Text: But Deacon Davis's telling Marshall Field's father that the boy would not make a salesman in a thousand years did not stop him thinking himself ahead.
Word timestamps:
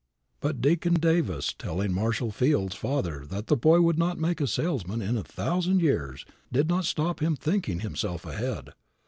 But 0.39 0.61
Deacon 0.61 0.95
Davis's 0.95 1.53
telling 1.53 1.93
Marshall 1.93 2.31
Field's 2.31 2.73
father 2.73 3.23
that 3.29 3.45
the 3.45 3.55
boy 3.55 3.81
would 3.81 3.99
not 3.99 4.17
make 4.17 4.41
a 4.41 4.47
salesman 4.47 4.99
in 4.99 5.15
a 5.15 5.21
thousand 5.23 5.79
years 5.79 6.25
did 6.51 6.67
not 6.67 6.85
stop 6.85 7.21
him 7.21 7.35
thinking 7.35 7.81
himself 7.81 8.25
ahead. 8.25 8.71